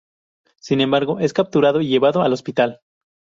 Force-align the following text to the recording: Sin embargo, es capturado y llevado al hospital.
Sin 0.59 0.81
embargo, 0.81 1.19
es 1.19 1.31
capturado 1.31 1.79
y 1.79 1.87
llevado 1.87 2.23
al 2.23 2.33
hospital. 2.33 2.81